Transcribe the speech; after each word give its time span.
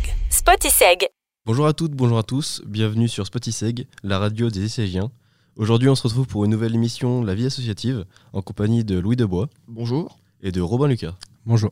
Spotiseg. 0.00 0.14
Spotiseg. 0.30 1.08
Bonjour 1.44 1.66
à 1.66 1.72
toutes, 1.72 1.92
bonjour 1.92 2.18
à 2.18 2.22
tous, 2.22 2.62
bienvenue 2.66 3.08
sur 3.08 3.26
Spotiseg, 3.26 3.86
la 4.02 4.18
radio 4.18 4.48
des 4.50 4.64
Essaygiens. 4.64 5.10
Aujourd'hui, 5.56 5.88
on 5.88 5.94
se 5.94 6.02
retrouve 6.04 6.26
pour 6.26 6.44
une 6.44 6.50
nouvelle 6.52 6.74
émission 6.74 7.22
La 7.22 7.34
vie 7.34 7.46
associative 7.46 8.04
en 8.32 8.40
compagnie 8.40 8.84
de 8.84 8.98
Louis 8.98 9.16
Debois 9.16 9.48
Bonjour. 9.68 10.18
et 10.42 10.52
de 10.52 10.60
Robin 10.60 10.88
Lucas. 10.88 11.14
Bonjour. 11.44 11.70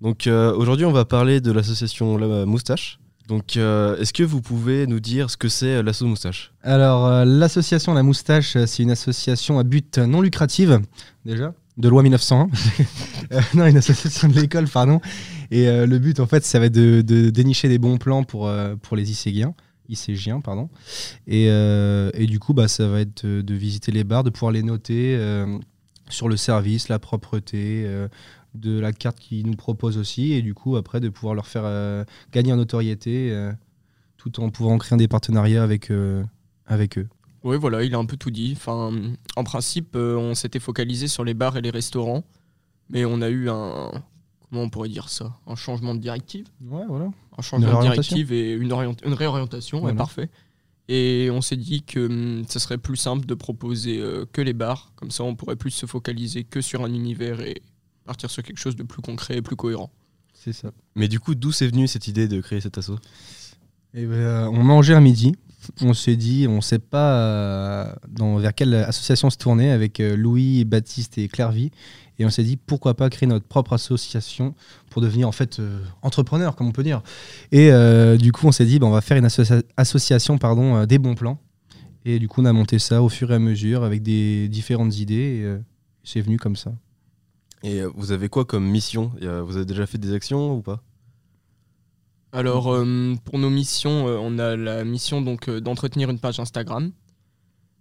Donc 0.00 0.26
euh, 0.26 0.54
aujourd'hui, 0.54 0.86
on 0.86 0.92
va 0.92 1.04
parler 1.04 1.40
de 1.40 1.52
l'association 1.52 2.16
La 2.16 2.46
Moustache. 2.46 2.98
Donc 3.28 3.56
euh, 3.56 3.96
est-ce 3.98 4.12
que 4.12 4.22
vous 4.22 4.40
pouvez 4.40 4.86
nous 4.86 5.00
dire 5.00 5.28
ce 5.30 5.36
que 5.36 5.48
c'est 5.48 5.76
euh, 5.76 5.82
l'asso 5.82 6.02
Moustache? 6.02 6.52
Alors, 6.62 7.06
euh, 7.06 7.24
l'association 7.24 7.92
La 7.94 8.02
Moustache, 8.02 8.56
c'est 8.64 8.82
une 8.82 8.90
association 8.90 9.58
à 9.58 9.64
but 9.64 9.98
non 9.98 10.20
lucratif, 10.22 10.70
déjà, 11.26 11.52
de 11.76 11.88
loi 11.88 12.02
1901. 12.02 12.48
Euh, 13.32 13.40
non, 13.54 13.64
une 13.66 13.76
association 13.76 14.26
de 14.26 14.40
l'école, 14.40 14.66
pardon. 14.66 15.00
Et 15.52 15.68
euh, 15.68 15.86
le 15.86 16.00
but, 16.00 16.18
en 16.18 16.26
fait, 16.26 16.44
ça 16.44 16.58
va 16.58 16.66
être 16.66 16.72
de, 16.72 17.00
de 17.00 17.30
dénicher 17.30 17.68
des 17.68 17.78
bons 17.78 17.96
plans 17.96 18.24
pour, 18.24 18.48
euh, 18.48 18.74
pour 18.74 18.96
les 18.96 19.08
ICGiens. 19.08 19.54
ICGiens, 19.88 20.40
pardon. 20.40 20.68
Et, 21.28 21.46
euh, 21.48 22.10
et 22.14 22.26
du 22.26 22.40
coup, 22.40 22.54
bah, 22.54 22.66
ça 22.66 22.88
va 22.88 23.02
être 23.02 23.24
de, 23.24 23.40
de 23.40 23.54
visiter 23.54 23.92
les 23.92 24.02
bars, 24.02 24.24
de 24.24 24.30
pouvoir 24.30 24.50
les 24.50 24.64
noter 24.64 25.16
sur 26.08 26.28
le 26.28 26.36
service, 26.36 26.88
la 26.88 26.98
propreté, 26.98 27.86
de 28.56 28.80
la 28.80 28.92
carte 28.92 29.20
qu'ils 29.20 29.46
nous 29.46 29.54
proposent 29.54 29.98
aussi. 29.98 30.32
Et 30.32 30.42
du 30.42 30.54
coup, 30.54 30.74
après, 30.74 30.98
de 30.98 31.08
pouvoir 31.08 31.36
leur 31.36 31.46
faire 31.46 32.04
gagner 32.32 32.52
en 32.52 32.56
notoriété 32.56 33.32
tout 34.16 34.40
en 34.40 34.50
pouvant 34.50 34.76
créer 34.78 34.98
des 34.98 35.06
partenariats 35.06 35.62
avec, 35.62 35.92
avec 36.66 36.98
eux. 36.98 37.06
Oui, 37.42 37.56
voilà, 37.56 37.82
il 37.82 37.94
a 37.94 37.98
un 37.98 38.04
peu 38.04 38.16
tout 38.16 38.30
dit. 38.30 38.52
Enfin, 38.56 38.92
en 39.36 39.44
principe, 39.44 39.96
euh, 39.96 40.16
on 40.16 40.34
s'était 40.34 40.60
focalisé 40.60 41.08
sur 41.08 41.24
les 41.24 41.34
bars 41.34 41.56
et 41.56 41.62
les 41.62 41.70
restaurants, 41.70 42.24
mais 42.90 43.04
on 43.04 43.20
a 43.22 43.28
eu 43.30 43.48
un. 43.48 43.90
Comment 44.48 44.62
on 44.64 44.68
pourrait 44.68 44.88
dire 44.88 45.08
ça? 45.08 45.36
Un 45.46 45.54
changement 45.54 45.94
de 45.94 46.00
directive 46.00 46.46
Ouais, 46.62 46.82
voilà. 46.88 47.06
Un 47.38 47.42
changement 47.42 47.68
de 47.68 47.72
directive 47.94 48.32
et 48.32 48.52
une, 48.52 48.72
orient- 48.72 48.96
une 49.06 49.14
réorientation, 49.14 49.82
ouais, 49.82 49.92
parfait. 49.98 50.28
Et 50.88 51.28
on 51.32 51.40
s'est 51.40 51.56
dit 51.56 51.82
que 51.84 52.06
hum, 52.06 52.44
ça 52.48 52.58
serait 52.58 52.76
plus 52.78 52.96
simple 52.96 53.24
de 53.24 53.34
proposer 53.34 53.98
euh, 54.00 54.26
que 54.32 54.40
les 54.42 54.52
bars, 54.52 54.92
comme 54.96 55.12
ça 55.12 55.22
on 55.22 55.36
pourrait 55.36 55.54
plus 55.54 55.70
se 55.70 55.86
focaliser 55.86 56.42
que 56.42 56.60
sur 56.60 56.82
un 56.84 56.92
univers 56.92 57.40
et 57.40 57.62
partir 58.04 58.28
sur 58.28 58.42
quelque 58.42 58.58
chose 58.58 58.74
de 58.74 58.82
plus 58.82 59.00
concret 59.00 59.36
et 59.36 59.42
plus 59.42 59.54
cohérent. 59.54 59.90
C'est 60.34 60.52
ça. 60.52 60.72
Mais 60.96 61.06
du 61.06 61.20
coup, 61.20 61.36
d'où 61.36 61.52
c'est 61.52 61.68
venu 61.68 61.86
cette 61.86 62.08
idée 62.08 62.26
de 62.26 62.40
créer 62.40 62.60
cet 62.60 62.76
asso 62.76 62.92
Et 63.94 64.04
ben, 64.04 64.48
on 64.48 64.64
mangeait 64.64 64.94
à 64.94 65.00
midi. 65.00 65.36
On 65.82 65.92
s'est 65.92 66.16
dit, 66.16 66.46
on 66.48 66.56
ne 66.56 66.60
sait 66.60 66.78
pas 66.78 67.14
euh, 67.16 67.92
vers 68.38 68.54
quelle 68.54 68.74
association 68.74 69.28
se 69.28 69.36
tourner 69.36 69.70
avec 69.70 70.00
euh, 70.00 70.16
Louis, 70.16 70.64
Baptiste 70.64 71.18
et 71.18 71.28
Clairvy. 71.28 71.70
Et 72.18 72.24
on 72.24 72.30
s'est 72.30 72.44
dit, 72.44 72.56
pourquoi 72.56 72.94
pas 72.94 73.10
créer 73.10 73.26
notre 73.26 73.46
propre 73.46 73.74
association 73.74 74.54
pour 74.90 75.02
devenir 75.02 75.28
en 75.28 75.32
fait 75.32 75.58
euh, 75.58 75.80
entrepreneur, 76.02 76.56
comme 76.56 76.68
on 76.68 76.72
peut 76.72 76.82
dire. 76.82 77.02
Et 77.52 77.70
du 78.18 78.32
coup, 78.32 78.46
on 78.46 78.52
s'est 78.52 78.64
dit, 78.64 78.78
ben, 78.78 78.86
on 78.86 78.90
va 78.90 79.00
faire 79.00 79.16
une 79.16 79.26
associa- 79.26 79.62
association 79.76 80.38
pardon, 80.38 80.84
des 80.86 80.98
bons 80.98 81.14
plans. 81.14 81.38
Et 82.04 82.18
du 82.18 82.28
coup, 82.28 82.40
on 82.40 82.46
a 82.46 82.52
monté 82.52 82.78
ça 82.78 83.02
au 83.02 83.08
fur 83.08 83.30
et 83.30 83.34
à 83.34 83.38
mesure 83.38 83.84
avec 83.84 84.02
des 84.02 84.48
différentes 84.48 84.98
idées. 84.98 85.44
Et 85.44 85.56
c'est 86.04 86.20
venu 86.22 86.38
comme 86.38 86.56
ça. 86.56 86.72
Et 87.62 87.82
vous 87.94 88.12
avez 88.12 88.30
quoi 88.30 88.46
comme 88.46 88.66
mission? 88.66 89.12
Vous 89.20 89.56
avez 89.56 89.66
déjà 89.66 89.86
fait 89.86 89.98
des 89.98 90.14
actions 90.14 90.56
ou 90.56 90.62
pas? 90.62 90.82
Alors, 92.32 92.72
euh, 92.72 93.14
pour 93.24 93.38
nos 93.38 93.50
missions, 93.50 94.06
euh, 94.08 94.16
on 94.20 94.38
a 94.38 94.56
la 94.56 94.84
mission 94.84 95.20
donc 95.20 95.48
euh, 95.48 95.60
d'entretenir 95.60 96.10
une 96.10 96.18
page 96.18 96.38
Instagram, 96.38 96.92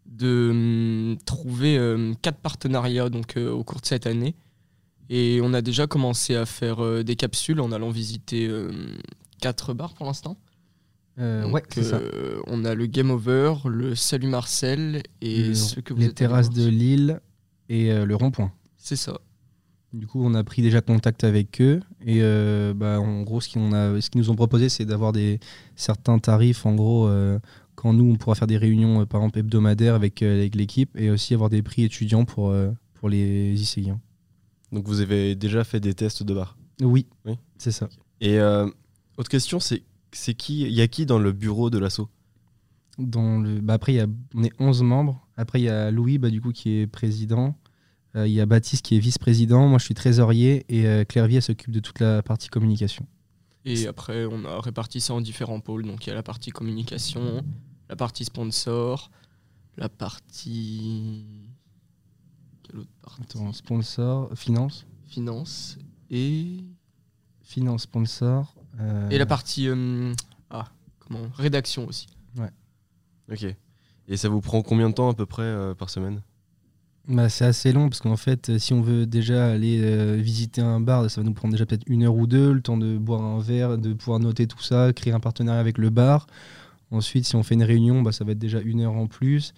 de 0.06 0.50
hum, 0.52 1.18
trouver 1.26 1.78
euh, 1.78 2.14
quatre 2.22 2.40
partenariats 2.40 3.10
donc 3.10 3.38
au 3.38 3.64
cours 3.64 3.82
de 3.82 3.86
cette 3.86 4.08
année, 4.08 4.36
et 5.10 5.40
on 5.44 5.54
a 5.54 5.62
déjà 5.62 5.88
commencé 5.88 6.36
à 6.36 6.46
faire 6.46 7.04
des 7.04 7.16
capsules 7.16 7.60
en 7.62 7.72
allant 7.72 7.90
visiter 7.90 8.48
euh, 8.48 8.72
quatre 9.42 9.74
bars 9.74 9.94
pour 9.94 10.06
l'instant. 10.06 10.38
Donc, 11.18 11.54
ouais, 11.54 11.64
ça. 11.84 12.00
on 12.48 12.64
a 12.64 12.74
le 12.76 12.86
Game 12.86 13.12
Over, 13.12 13.56
le 13.66 13.94
Salut 13.94 14.28
Marcel 14.30 15.04
et 15.20 15.50
Le- 15.50 15.54
ce 15.54 15.82
que 15.82 15.94
vous 15.94 16.00
les 16.00 16.14
terrasses 16.14 16.50
de 16.50 16.66
Lille 16.66 17.20
et 17.68 17.94
le 18.06 18.16
rond-point. 18.16 18.54
C'est 18.78 18.96
ça. 18.96 19.20
Du 19.92 20.06
coup, 20.06 20.24
on 20.24 20.36
a 20.36 20.44
pris 20.44 20.62
déjà 20.62 20.82
contact 20.82 21.24
avec 21.24 21.60
eux 21.62 21.80
et 22.06 22.20
euh, 22.22 22.74
bah, 22.76 23.00
en 23.00 23.24
gros, 23.24 23.42
ce 23.42 23.50
qu'ils 23.50 24.20
nous 24.22 24.30
ont 24.30 24.36
proposé, 24.36 24.70
c'est 24.70 24.86
d'avoir 24.86 25.12
des 25.14 25.40
certains 25.76 26.20
tarifs. 26.20 26.66
En 26.68 26.76
gros, 26.76 27.08
euh, 27.08 27.40
quand 27.74 27.94
nous, 27.94 28.12
on 28.12 28.16
pourra 28.16 28.36
faire 28.36 28.48
des 28.48 28.58
réunions, 28.58 29.02
euh, 29.02 29.06
par 29.06 29.22
exemple 29.22 29.40
hebdomadaires 29.40 29.96
avec, 29.96 30.22
avec 30.22 30.56
l'équipe 30.56 30.92
et 30.96 31.10
aussi 31.10 31.34
avoir 31.34 31.50
des 31.50 31.64
prix 31.64 31.84
étudiants 31.84 32.24
pour, 32.26 32.54
pour 32.94 33.10
les 33.10 33.52
lycéens. 33.54 34.00
Donc 34.72 34.88
vous 34.88 35.02
avez 35.02 35.36
déjà 35.36 35.64
fait 35.64 35.80
des 35.80 35.96
tests 35.96 36.22
de 36.22 36.36
bar? 36.36 36.56
Oui, 36.82 37.08
Oui. 37.26 37.34
c'est 37.58 37.72
ça. 37.72 37.90
Et 38.22 38.40
autre 39.18 39.30
question, 39.30 39.60
c'est 39.60 39.84
c'est 40.12 40.34
qui 40.34 40.62
Il 40.62 40.72
y 40.74 40.82
a 40.82 40.88
qui 40.88 41.06
dans 41.06 41.20
le 41.20 41.32
bureau 41.32 41.70
de 41.70 41.78
l'asso? 41.80 42.02
Dans 42.98 43.40
le, 43.40 43.60
bah, 43.62 43.74
après, 43.74 43.94
il 43.94 43.96
y 43.96 44.00
a, 44.02 44.08
on 44.36 44.44
est 44.44 44.52
11 44.60 44.84
membres. 44.84 45.26
Après, 45.38 45.62
il 45.62 45.64
y 45.64 45.70
a 45.70 45.90
Louis, 45.90 46.18
bah, 46.18 46.30
du 46.30 46.42
coup, 46.42 46.52
qui 46.52 46.80
est 46.80 46.88
président. 46.88 47.56
Euh, 48.16 48.28
Il 48.28 48.34
y 48.34 48.42
a 48.42 48.46
Baptiste 48.46 48.84
qui 48.86 48.96
est 48.96 49.00
vice-président. 49.00 49.68
Moi, 49.68 49.78
je 49.80 49.86
suis 49.86 49.94
trésorier 49.94 50.66
et 50.70 50.88
euh, 50.88 51.04
s'occupe 51.42 51.72
de 51.72 51.80
toute 51.80 52.00
la 52.00 52.22
partie 52.24 52.48
communication. 52.50 53.06
Et 53.66 53.88
après, 53.88 54.26
on 54.26 54.46
a 54.46 54.60
réparti 54.62 55.00
ça 55.02 55.14
en 55.14 55.22
différents 55.22 55.60
pôles. 55.60 55.86
Donc, 55.86 56.06
il 56.06 56.10
y 56.10 56.12
a 56.12 56.16
la 56.16 56.24
partie 56.24 56.50
communication, 56.50 57.44
la 57.90 57.96
partie 57.96 58.26
sponsor, 58.26 59.12
la 59.78 59.90
partie. 59.90 61.26
Quelle 62.64 62.80
autre 62.80 62.90
partie? 63.02 63.22
Attends, 63.22 63.54
sponsor, 63.54 64.32
finance, 64.36 64.86
Finance 65.08 65.78
et. 66.10 66.64
finance, 67.44 67.84
sponsor. 67.84 68.56
euh, 68.80 69.10
Et 69.10 69.18
la 69.18 69.26
partie. 69.26 69.68
euh, 69.68 70.14
Ah, 70.50 70.68
comment? 71.00 71.30
Rédaction 71.36 71.88
aussi. 71.88 72.08
Ok. 73.32 73.46
Et 74.08 74.18
ça 74.18 74.28
vous 74.30 74.42
prend 74.42 74.64
combien 74.64 74.90
de 74.90 74.96
temps 74.96 75.10
à 75.10 75.14
peu 75.14 75.28
près 75.28 75.44
euh, 75.44 75.76
par 75.76 75.90
semaine? 75.92 76.24
Bah, 77.10 77.28
c'est 77.28 77.46
assez 77.46 77.72
long 77.72 77.90
parce 77.90 78.02
qu'en 78.02 78.18
fait, 78.18 78.50
euh, 78.50 78.60
si 78.60 78.72
on 78.72 78.82
veut 78.82 79.08
déjà 79.08 79.48
aller 79.52 79.82
euh, 79.82 80.16
visiter 80.16 80.62
un 80.62 80.80
bar, 80.80 81.10
ça 81.10 81.22
va 81.22 81.26
nous 81.26 81.34
prendre 81.34 81.52
déjà 81.52 81.66
peut-être 81.66 81.86
une 81.88 82.04
heure 82.04 82.16
ou 82.16 82.28
deux, 82.28 82.52
le 82.54 82.62
temps 82.62 82.78
de 82.78 83.00
boire 83.00 83.24
un 83.24 83.40
verre, 83.40 83.80
de 83.80 83.94
pouvoir 83.94 84.20
noter 84.20 84.46
tout 84.46 84.62
ça, 84.62 84.94
créer 84.94 85.12
un 85.12 85.20
partenariat 85.20 85.60
avec 85.60 85.80
le 85.80 85.90
bar. 85.90 86.28
Ensuite, 86.92 87.26
si 87.26 87.36
on 87.36 87.42
fait 87.42 87.56
une 87.56 87.64
réunion, 87.64 88.04
bah, 88.04 88.12
ça 88.12 88.24
va 88.24 88.34
être 88.34 88.40
déjà 88.40 88.62
une 88.62 88.82
heure 88.82 88.94
en 88.94 89.08
plus. 89.08 89.54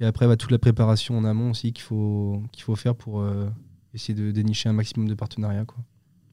Et 0.00 0.04
après, 0.04 0.26
bah, 0.26 0.36
toute 0.36 0.50
la 0.50 0.58
préparation 0.58 1.16
en 1.16 1.24
amont 1.24 1.52
aussi 1.52 1.72
qu'il 1.72 1.82
faut, 1.82 2.42
qu'il 2.52 2.64
faut 2.64 2.76
faire 2.76 2.94
pour 2.94 3.22
euh, 3.22 3.48
essayer 3.94 4.14
de 4.14 4.30
dénicher 4.30 4.68
un 4.68 4.74
maximum 4.74 5.08
de 5.08 5.14
partenariats. 5.14 5.64
Quoi. 5.64 5.82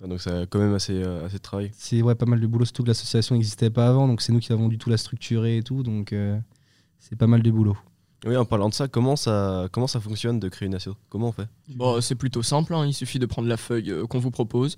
Ah, 0.03 0.07
Donc 0.07 0.19
ça 0.19 0.41
a 0.41 0.45
quand 0.47 0.59
même 0.59 0.73
assez, 0.73 1.01
euh, 1.01 1.25
assez 1.25 1.37
de 1.37 1.41
travail. 1.41 1.71
C'est 1.77 2.01
ouais, 2.01 2.15
pas 2.15 2.25
mal 2.25 2.41
de 2.41 2.47
boulot, 2.47 2.65
surtout 2.65 2.83
que 2.83 2.89
l'association 2.89 3.35
n'existait 3.35 3.69
pas 3.69 3.87
avant, 3.87 4.05
donc 4.05 4.21
c'est 4.21 4.33
nous 4.33 4.39
qui 4.39 4.51
avons 4.51 4.67
du 4.67 4.77
tout 4.77 4.89
la 4.89 4.97
structurer 4.97 5.55
et 5.55 5.63
tout, 5.63 5.81
donc 5.81 6.13
c'est 6.99 7.15
pas 7.15 7.27
mal 7.27 7.41
de 7.41 7.51
boulot. 7.51 7.77
Oui, 8.25 8.35
en 8.35 8.45
parlant 8.45 8.69
de 8.69 8.73
ça, 8.73 8.87
comment 8.87 9.15
ça, 9.15 9.67
comment 9.71 9.87
ça 9.87 9.99
fonctionne 9.99 10.39
de 10.39 10.49
créer 10.49 10.67
une 10.67 10.75
asso? 10.75 10.89
Comment 11.09 11.29
on 11.29 11.31
fait? 11.31 11.47
Bon, 11.69 12.01
c'est 12.01 12.15
plutôt 12.15 12.41
simple. 12.41 12.73
hein. 12.73 12.85
Il 12.85 12.93
suffit 12.93 13.19
de 13.19 13.25
prendre 13.27 13.47
la 13.47 13.57
feuille 13.57 13.91
euh, 13.91 14.05
qu'on 14.07 14.19
vous 14.19 14.31
propose, 14.31 14.75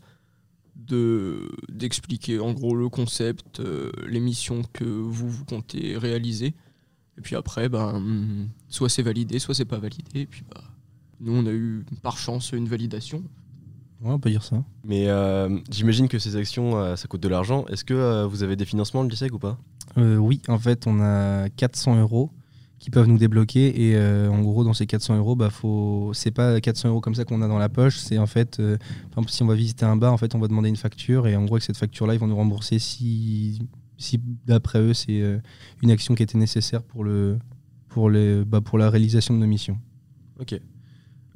de 0.76 1.50
d'expliquer 1.72 2.40
en 2.40 2.52
gros 2.54 2.76
le 2.76 2.90
concept, 2.90 3.60
euh, 3.60 3.92
les 4.08 4.20
missions 4.20 4.62
que 4.74 4.84
vous, 4.84 5.30
vous 5.30 5.46
comptez 5.46 5.98
réaliser. 5.98 6.54
Et 7.18 7.22
puis 7.22 7.36
après, 7.36 7.70
ben, 7.70 7.96
hum, 7.96 8.50
soit 8.70 8.90
c'est 8.90 9.02
validé, 9.04 9.40
soit 9.40 9.56
c'est 9.56 9.66
pas 9.66 9.78
validé. 9.80 10.22
Et 10.22 10.26
puis 10.26 10.44
bah, 10.54 10.62
nous, 11.22 11.34
on 11.36 11.46
a 11.46 11.52
eu 11.52 11.86
par 12.02 12.18
chance 12.18 12.52
une 12.52 12.68
validation. 12.68 13.24
Ouais, 14.02 14.12
on 14.12 14.20
peut 14.20 14.30
dire 14.30 14.44
ça. 14.44 14.64
Mais 14.86 15.10
euh, 15.10 15.58
j'imagine 15.70 16.08
que 16.08 16.20
ces 16.20 16.38
actions, 16.38 16.78
euh, 16.78 16.96
ça 16.96 17.08
coûte 17.10 17.22
de 17.22 17.28
l'argent. 17.28 17.66
Est-ce 17.68 17.84
que 17.84 17.94
euh, 17.94 18.26
vous 18.26 18.44
avez 18.44 18.56
des 18.56 18.64
financements 18.66 19.04
de 19.04 19.10
l'ISEC 19.10 19.34
ou 19.34 19.40
pas? 19.40 19.58
Euh, 19.98 20.16
oui, 20.16 20.42
en 20.48 20.58
fait, 20.58 20.88
on 20.88 21.02
a 21.02 21.50
400 21.50 22.00
euros 22.00 22.32
qui 22.80 22.90
peuvent 22.90 23.08
nous 23.08 23.18
débloquer. 23.18 23.90
Et 23.90 23.96
euh, 23.96 24.30
en 24.30 24.42
gros, 24.42 24.64
dans 24.64 24.74
ces 24.74 24.88
400 24.88 25.18
euros, 25.18 25.36
bah, 25.36 25.50
faut... 25.50 26.12
c'est 26.14 26.32
pas 26.32 26.60
400 26.60 26.90
euros 26.90 27.02
comme 27.02 27.16
ça 27.16 27.26
qu'on 27.26 27.42
a 27.42 27.48
dans 27.48 27.60
la 27.60 27.70
poche. 27.70 27.98
C'est 27.98 28.18
en 28.18 28.26
fait, 28.26 28.60
euh, 28.60 28.78
par 28.78 29.20
exemple, 29.20 29.32
si 29.32 29.44
on 29.44 29.48
va 29.48 29.56
visiter 29.56 29.86
un 29.86 29.96
bar, 29.96 30.14
en 30.14 30.18
fait, 30.18 30.34
on 30.36 30.40
va 30.40 30.48
demander 30.48 30.70
une 30.70 30.78
facture. 30.78 31.28
Et 31.28 31.36
en 31.36 31.44
gros, 31.46 31.56
avec 31.56 31.64
cette 31.64 31.78
facture-là, 31.78 32.14
ils 32.14 32.20
vont 32.20 32.28
nous 32.28 32.36
rembourser 32.36 32.80
si, 32.80 33.60
si 33.98 34.20
d'après 34.46 34.80
eux, 34.80 34.94
c'est 34.94 35.22
euh, 35.22 35.40
une 35.82 35.92
action 35.92 36.16
qui 36.16 36.24
était 36.24 36.38
nécessaire 36.38 36.82
pour, 36.82 37.04
le... 37.04 37.38
pour, 37.90 38.10
les... 38.10 38.44
bah, 38.46 38.62
pour 38.62 38.78
la 38.78 38.90
réalisation 38.90 39.34
de 39.34 39.40
nos 39.40 39.48
missions. 39.48 39.78
Ok. 40.40 40.60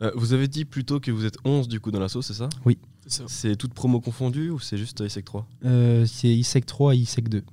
Euh, 0.02 0.12
vous 0.16 0.34
avez 0.34 0.48
dit 0.48 0.66
plutôt 0.66 1.00
que 1.00 1.12
vous 1.12 1.26
êtes 1.26 1.38
11 1.46 1.68
du 1.68 1.80
coup 1.80 1.92
dans 1.92 2.00
l'asso, 2.00 2.22
c'est 2.22 2.34
ça? 2.34 2.50
Ça. 3.06 3.26
C'est 3.28 3.56
toute 3.58 3.74
promo 3.74 4.00
confondue 4.00 4.50
ou 4.50 4.60
c'est 4.60 4.78
juste 4.78 5.02
ISEC 5.02 5.26
3 5.26 5.48
Euh, 5.66 6.06
c'est 6.06 6.30
ISEC 6.30 6.66
3 6.66 6.96
et 6.96 7.00
ISEC 7.00 7.30
2. 7.30 7.44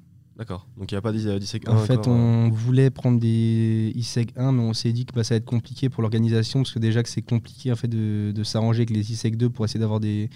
D'accord. 0.41 0.67
Donc 0.79 0.91
il 0.91 0.95
n'y 0.95 0.99
a 0.99 1.03
pas 1.03 1.13
d'ISEC 1.13 1.69
1 1.69 1.71
En 1.71 1.77
fait, 1.81 1.99
encore, 1.99 2.15
euh. 2.15 2.47
on 2.47 2.49
voulait 2.49 2.89
prendre 2.89 3.21
des 3.21 3.93
ISEC 3.95 4.33
1, 4.39 4.53
mais 4.53 4.63
on 4.63 4.73
s'est 4.73 4.91
dit 4.91 5.05
que 5.05 5.13
bah, 5.13 5.23
ça 5.23 5.35
va 5.35 5.37
être 5.37 5.45
compliqué 5.45 5.91
pour 5.91 6.01
l'organisation, 6.01 6.61
parce 6.61 6.73
que 6.73 6.79
déjà 6.79 7.03
que 7.03 7.11
c'est 7.11 7.21
compliqué 7.21 7.71
en 7.71 7.77
fait, 7.77 7.89
de, 7.89 8.33
de 8.35 8.43
s'arranger 8.43 8.79
avec 8.79 8.91
les 8.91 9.13
ISEC 9.13 9.37
2 9.37 9.51
pour 9.51 9.67
essayer 9.67 9.79
d'avoir 9.79 10.01
des 10.01 10.31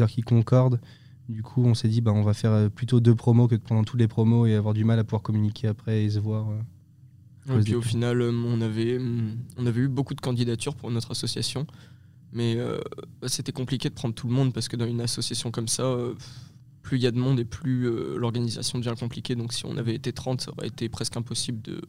heures 0.00 0.08
qui 0.08 0.22
concordent. 0.22 0.80
Du 1.28 1.42
coup, 1.42 1.62
on 1.62 1.74
s'est 1.74 1.88
dit 1.88 2.00
bah, 2.00 2.10
on 2.14 2.22
va 2.22 2.32
faire 2.32 2.52
euh, 2.52 2.68
plutôt 2.70 3.00
deux 3.00 3.14
promos 3.14 3.48
que 3.48 3.54
de 3.54 3.60
prendre 3.60 3.84
toutes 3.84 4.00
les 4.00 4.08
promos 4.08 4.46
et 4.46 4.54
avoir 4.54 4.72
du 4.72 4.84
mal 4.84 4.98
à 4.98 5.04
pouvoir 5.04 5.20
communiquer 5.20 5.68
après 5.68 6.04
et 6.04 6.08
se 6.10 6.18
voir. 6.18 6.48
euh. 6.48 7.58
Et 7.60 7.62
puis 7.62 7.74
au 7.74 7.82
final, 7.82 8.22
euh, 8.22 8.32
on 8.32 8.62
avait, 8.62 8.98
on 9.58 9.66
avait 9.66 9.82
eu 9.82 9.88
beaucoup 9.88 10.14
de 10.14 10.22
candidatures 10.22 10.74
pour 10.74 10.90
notre 10.90 11.10
association. 11.10 11.66
Mais 12.32 12.54
euh, 12.56 12.78
bah, 13.20 13.28
c'était 13.28 13.52
compliqué 13.52 13.90
de 13.90 13.94
prendre 13.94 14.14
tout 14.14 14.26
le 14.26 14.32
monde 14.32 14.54
parce 14.54 14.68
que 14.68 14.76
dans 14.76 14.86
une 14.86 15.00
association 15.02 15.50
comme 15.50 15.68
ça, 15.68 15.82
euh, 15.82 16.14
plus 16.82 16.98
il 16.98 17.02
y 17.02 17.06
a 17.06 17.10
de 17.10 17.18
monde 17.18 17.38
et 17.40 17.44
plus 17.44 17.86
euh, 17.88 18.16
l'organisation 18.16 18.78
devient 18.78 18.94
compliquée. 18.98 19.34
Donc 19.34 19.52
si 19.52 19.66
on 19.66 19.76
avait 19.76 19.94
été 19.94 20.12
30, 20.12 20.40
ça 20.40 20.52
aurait 20.52 20.68
été 20.68 20.88
presque 20.88 21.16
impossible 21.16 21.60
de, 21.62 21.80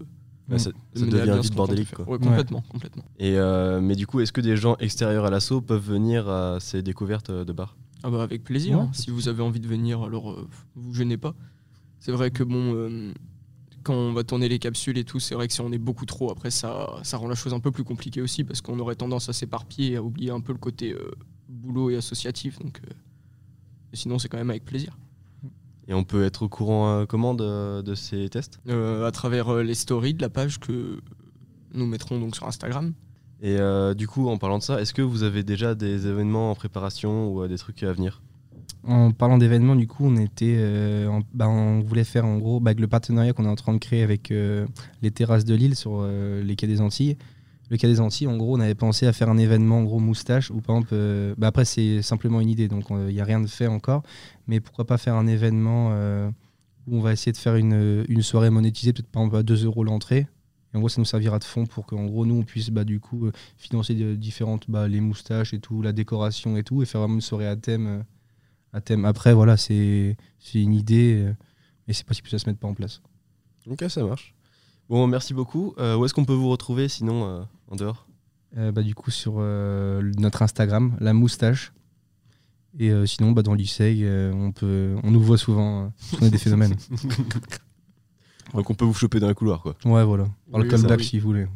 Ouais, 0.50 0.60
ça, 0.60 0.72
devient 0.96 1.40
vite 1.42 1.56
bordélique. 1.56 1.92
Quoi. 1.92 2.08
Ouais, 2.10 2.20
complètement, 2.20 2.62
complètement. 2.70 3.06
Et, 3.20 3.38
euh, 3.38 3.80
mais 3.80 3.96
du 3.96 4.06
coup, 4.06 4.20
est-ce 4.20 4.34
que 4.34 4.42
des 4.42 4.58
gens 4.58 4.76
extérieurs 4.80 5.26
à 5.26 5.30
l'assaut 5.30 5.62
peuvent 5.62 5.86
venir 5.86 6.28
à 6.28 6.60
ces 6.60 6.82
découvertes 6.82 7.30
euh, 7.30 7.46
de 7.46 7.54
bars 7.54 7.78
Ah 8.04 8.10
bah 8.10 8.22
avec 8.24 8.44
plaisir. 8.44 8.78
Ouais. 8.78 8.84
hein. 8.84 8.90
Si 8.94 9.12
vous 9.12 9.30
avez 9.30 9.42
envie 9.42 9.60
de 9.62 9.68
venir, 9.68 10.02
alors 10.04 10.32
euh, 10.32 10.48
vous 10.76 10.94
gênez 10.94 11.18
pas. 11.18 11.36
C'est 12.00 12.12
vrai 12.12 12.32
que 12.32 12.44
bon, 12.44 12.76
euh, 12.76 13.14
quand 13.84 13.94
on 13.94 14.14
va 14.14 14.24
tourner 14.24 14.50
les 14.50 14.60
capsules 14.60 14.98
et 14.98 15.04
tout, 15.04 15.20
c'est 15.20 15.36
vrai 15.36 15.48
que 15.48 15.54
si 15.54 15.62
on 15.62 15.72
est 15.72 15.78
beaucoup 15.78 16.06
trop, 16.06 16.32
après 16.32 16.52
ça, 16.52 17.00
ça 17.04 17.18
rend 17.18 17.28
la 17.28 17.36
chose 17.36 17.54
un 17.54 17.60
peu 17.60 17.72
plus 17.72 17.84
compliquée 17.84 18.22
aussi 18.22 18.44
parce 18.44 18.62
qu'on 18.62 18.80
aurait 18.80 18.96
tendance 18.96 19.30
à 19.30 19.34
s'éparpiller 19.34 19.94
et 19.94 19.96
à 19.98 20.04
oublier 20.04 20.32
un 20.32 20.42
peu 20.42 20.52
le 20.52 20.58
côté 20.58 20.94
euh, 20.94 21.12
boulot 21.48 21.90
et 21.90 21.96
associatif. 21.96 22.60
Donc, 22.60 22.82
euh, 22.84 22.94
mais 23.92 23.98
sinon, 23.98 24.20
c'est 24.20 24.30
quand 24.30 24.38
même 24.38 24.50
avec 24.50 24.66
plaisir. 24.66 24.98
Et 25.88 25.94
on 25.94 26.04
peut 26.04 26.24
être 26.24 26.44
au 26.44 26.50
courant 26.50 26.90
euh, 26.90 27.06
comment 27.06 27.34
de, 27.34 27.82
de 27.82 27.96
ces 27.96 28.30
tests? 28.30 28.60
Euh, 28.70 29.06
à 29.06 29.12
travers 29.12 29.50
euh, 29.50 29.64
les 29.64 29.74
stories 29.74 30.14
de 30.14 30.22
la 30.22 30.30
page 30.30 30.60
que 30.60 31.00
nous 31.74 31.86
mettrons 31.86 32.20
donc 32.20 32.36
sur 32.36 32.48
Instagram. 32.48 32.94
Et 33.42 33.58
euh, 33.58 33.94
du 33.96 34.08
coup, 34.08 34.28
en 34.30 34.38
parlant 34.38 34.60
de 34.60 34.64
ça, 34.64 34.80
est-ce 34.80 34.94
que 34.94 35.02
vous 35.02 35.24
avez 35.24 35.44
déjà 35.44 35.74
des 35.74 36.08
événements 36.08 36.52
en 36.52 36.56
préparation 36.56 37.28
ou 37.34 37.42
euh, 37.42 37.48
des 37.48 37.58
trucs 37.58 37.82
à 37.84 37.92
venir? 37.92 38.22
En 38.84 39.12
parlant 39.12 39.38
d'événements, 39.38 39.76
du 39.76 39.88
coup, 39.88 40.06
on 40.06 40.16
était, 40.18 40.56
euh, 40.60 41.08
en- 41.08 41.22
bah, 41.34 41.50
on 41.50 41.82
voulait 41.82 42.04
faire 42.04 42.26
en 42.26 42.38
gros 42.38 42.60
bah, 42.60 42.70
avec 42.70 42.80
le 42.80 42.88
partenariat 42.88 43.34
qu'on 43.34 43.46
est 43.46 43.50
en 43.50 43.56
train 43.56 43.74
de 43.74 43.80
créer 43.80 44.04
avec 44.04 44.32
euh, 44.32 44.66
les 45.02 45.12
terrasses 45.12 45.46
de 45.46 45.56
Lille 45.56 45.76
sur 45.76 46.00
euh, 46.02 46.42
les 46.44 46.56
quais 46.56 46.68
des 46.68 46.82
Antilles. 46.82 47.18
Le 47.72 47.78
quai 47.78 47.88
des 47.88 48.02
Antilles, 48.02 48.28
en 48.28 48.38
gros, 48.38 48.56
on 48.56 48.60
avait 48.60 48.76
pensé 48.76 49.08
à 49.08 49.14
faire 49.14 49.30
un 49.30 49.38
événement 49.38 49.80
en 49.80 49.84
gros 49.84 50.00
moustache 50.00 50.52
ou 50.52 50.62
par 50.62 50.76
exemple, 50.76 50.92
euh, 50.94 51.34
après 51.42 51.66
c'est 51.66 52.04
simplement 52.04 52.42
une 52.42 52.50
idée, 52.50 52.68
donc 52.68 52.84
il 52.92 53.14
n'y 53.14 53.22
a 53.22 53.24
rien 53.24 53.40
de 53.40 53.48
fait 53.48 53.68
encore, 53.68 54.04
mais 54.46 54.60
pourquoi 54.60 54.86
pas 54.86 54.98
faire 55.00 55.16
un 55.16 55.26
événement 55.26 55.90
euh, 55.94 56.30
où 56.88 56.98
on 56.98 57.02
va 57.02 57.14
essayer 57.14 57.32
de 57.32 57.38
faire 57.38 57.56
une, 57.56 58.22
soirée 58.22 58.50
monétisée, 58.50 58.94
peut-être 58.94 59.08
par 59.08 59.24
exemple 59.24 59.38
à 59.38 59.44
2 59.44 59.66
euros 59.66 59.84
l'entrée. 59.84 60.28
Et 60.74 60.78
en 60.78 60.80
gros, 60.80 60.90
ça 60.90 61.02
nous 61.02 61.06
servira 61.06 61.40
de 61.40 61.44
fond 61.44 61.66
pour 61.66 61.86
qu'en 61.86 62.06
gros, 62.06 62.26
nous, 62.26 62.36
on 62.36 62.44
puisse 62.44 62.70
bah, 62.70 62.84
du 62.84 63.00
coup 63.00 63.26
euh, 63.26 63.32
financer 63.58 63.94
différentes, 64.16 64.70
bah, 64.70 64.88
les 64.88 65.02
moustaches 65.02 65.54
et 65.54 65.60
tout, 65.60 65.82
la 65.82 65.92
décoration 65.92 66.58
et 66.58 66.64
tout, 66.64 66.82
et 66.82 66.86
faire 66.86 67.02
vraiment 67.02 67.16
une 67.16 67.22
soirée 67.22 67.48
à 67.48 67.56
thème. 67.56 67.88
euh, 67.88 68.04
à 68.74 68.80
thème. 68.80 69.06
Après, 69.06 69.34
voilà, 69.34 69.58
c'est 69.58 70.16
une 70.54 70.74
idée, 70.74 71.24
euh, 71.26 71.34
mais 71.88 71.94
c'est 71.94 72.06
possible 72.06 72.26
que 72.26 72.32
ça 72.32 72.40
se 72.40 72.50
mette 72.50 72.60
pas 72.60 72.70
en 72.70 72.74
place. 72.74 73.02
Ok, 73.68 73.84
ça 73.90 74.04
marche. 74.04 74.34
Bon, 74.92 75.08
merci 75.08 75.34
beaucoup. 75.34 75.74
Euh, 75.80 75.96
où 75.96 76.04
est-ce 76.04 76.14
qu'on 76.14 76.26
peut 76.26 76.34
vous 76.34 76.50
retrouver 76.50 76.90
sinon 76.90 77.24
euh, 77.26 77.42
en 77.70 77.78
dehors 77.78 78.06
Euh, 78.58 78.74
bah, 78.74 78.84
du 78.84 78.94
coup, 78.94 79.10
sur 79.10 79.36
euh, 79.38 80.02
notre 80.18 80.42
Instagram, 80.42 80.98
la 81.00 81.14
moustache. 81.14 81.72
Et 82.78 82.90
euh, 82.92 83.06
sinon, 83.06 83.32
bah, 83.32 83.42
dans 83.42 83.54
l'ISEG, 83.54 84.04
euh, 84.04 84.34
on, 84.34 84.52
peut, 84.52 84.98
on 85.04 85.12
nous 85.12 85.22
voit 85.22 85.38
souvent. 85.38 85.86
euh, 85.86 85.88
on 86.22 86.26
est 86.26 86.30
des 86.30 86.38
phénomènes. 86.38 86.76
Donc 88.54 88.70
on 88.70 88.74
peut 88.74 88.84
vous 88.84 88.94
choper 88.94 89.22
dans 89.22 89.30
les 89.30 89.34
couloirs, 89.34 89.62
quoi. 89.62 89.76
Ouais, 89.86 90.04
voilà. 90.04 90.26
Par 90.52 90.60
le 90.62 90.68
Oui, 90.70 90.86
oui. 90.98 91.04
si 91.06 91.20
vous 91.20 91.28
voulez. 91.30 91.48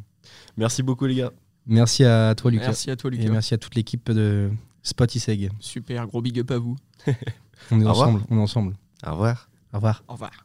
Merci 0.56 0.82
beaucoup, 0.82 1.06
les 1.06 1.16
gars. 1.16 1.32
Merci 1.66 2.06
à 2.06 2.34
toi, 2.36 2.50
Lucas. 2.52 2.68
Merci 2.68 2.90
à 2.90 2.96
toi, 2.96 3.12
Et 3.12 3.18
Lucas. 3.18 3.32
merci 3.34 3.54
à 3.54 3.58
toute 3.58 3.76
l'équipe 3.76 4.10
de 4.12 4.50
Spotiseg. 4.82 5.52
Super, 5.60 6.08
gros 6.08 6.22
big 6.22 6.40
up 6.40 6.52
à 6.52 6.58
vous. 6.58 6.78
On 7.72 7.82
est 7.82 7.86
Au 7.86 7.90
revoir. 7.90 8.08
ensemble. 8.10 8.24
On 8.30 8.38
est 8.38 8.42
ensemble. 8.42 8.76
Au 9.06 9.12
revoir. 9.12 9.50
Au 9.74 9.78
revoir. 9.78 10.04
Au 10.08 10.14
revoir. 10.14 10.45